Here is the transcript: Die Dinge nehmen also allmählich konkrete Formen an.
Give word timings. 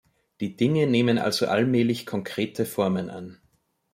Die 0.39 0.57
Dinge 0.57 0.87
nehmen 0.87 1.19
also 1.19 1.45
allmählich 1.45 2.07
konkrete 2.07 2.65
Formen 2.65 3.11
an. 3.11 3.39